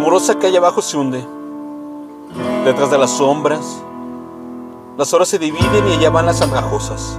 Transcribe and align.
rumorosa 0.00 0.38
calle 0.38 0.56
abajo 0.56 0.80
se 0.80 0.96
hunde. 0.96 1.22
Detrás 2.64 2.90
de 2.90 2.96
las 2.96 3.10
sombras, 3.10 3.82
las 4.96 5.12
horas 5.12 5.28
se 5.28 5.38
dividen 5.38 5.88
y 5.88 5.92
allá 5.92 6.08
van 6.08 6.24
las 6.24 6.40
andrajosas, 6.40 7.18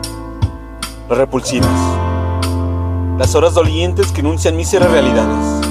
las 1.07 1.15
repulsivas, 1.15 1.70
las 3.19 3.36
horas 3.36 3.54
dolientes 3.54 4.12
que 4.12 4.22
enuncian 4.22 4.58
míseras 4.58 4.90
realidades. 4.90 5.67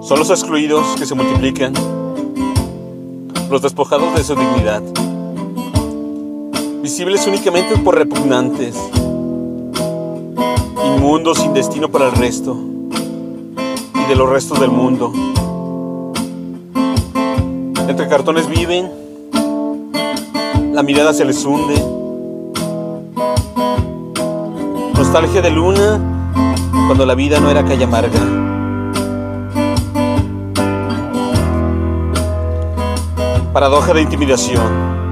Son 0.00 0.20
los 0.20 0.30
excluidos 0.30 0.94
que 0.96 1.06
se 1.06 1.16
multiplican, 1.16 1.72
los 3.50 3.62
despojados 3.62 4.14
de 4.14 4.22
su 4.22 4.36
dignidad, 4.36 4.82
visibles 6.82 7.26
únicamente 7.26 7.78
por 7.78 7.96
repugnantes, 7.96 8.76
inmundos 10.86 11.38
sin 11.38 11.52
destino 11.52 11.88
para 11.88 12.06
el 12.06 12.12
resto 12.12 12.56
y 13.94 14.08
de 14.08 14.16
los 14.16 14.28
restos 14.28 14.60
del 14.60 14.70
mundo. 14.70 15.12
Entre 17.88 18.08
cartones 18.08 18.48
viven, 18.48 18.90
la 20.72 20.82
mirada 20.82 21.12
se 21.12 21.24
les 21.24 21.44
hunde. 21.44 21.74
Nostalgia 24.94 25.42
de 25.42 25.50
luna 25.50 26.00
cuando 26.86 27.06
la 27.06 27.14
vida 27.14 27.40
no 27.40 27.50
era 27.50 27.64
calle 27.64 27.84
amarga. 27.84 28.20
Paradoja 33.52 33.94
de 33.94 34.02
intimidación. 34.02 35.03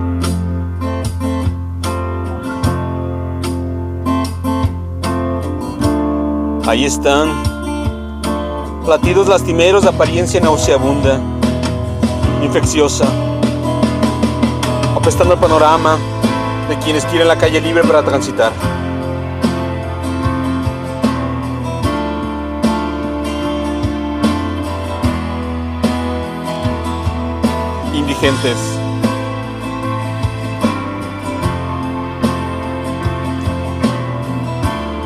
Ahí 6.65 6.85
están, 6.85 7.43
platidos 8.85 9.27
lastimeros 9.27 9.83
de 9.83 9.89
apariencia 9.89 10.41
nauseabunda, 10.41 11.19
infecciosa, 12.41 13.05
apestando 14.97 15.35
el 15.35 15.41
panorama 15.41 15.99
de 16.69 16.79
quienes 16.79 17.05
quieren 17.07 17.27
la 17.27 17.37
calle 17.37 17.61
libre 17.61 17.83
para 17.83 18.05
transitar. 18.05 18.53
Indigentes. 27.93 28.57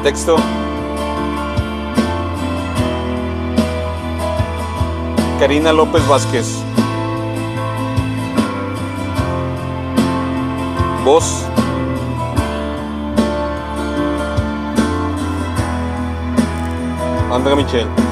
Texto. 0.03 0.37
Karina 5.39 5.71
López 5.71 6.07
Vázquez. 6.09 6.65
Voz. 11.05 11.45
Andrea 17.31 17.55
Michel. 17.55 18.06